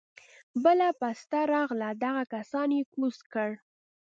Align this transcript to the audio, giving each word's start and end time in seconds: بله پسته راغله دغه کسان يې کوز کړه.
بله 0.63 0.87
پسته 0.99 1.39
راغله 1.53 1.89
دغه 2.03 2.23
کسان 2.33 2.69
يې 2.77 2.81
کوز 2.93 3.17
کړه. 3.33 3.47